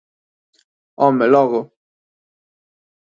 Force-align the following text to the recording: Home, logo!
Home, 1.03 1.27
logo! 1.33 1.61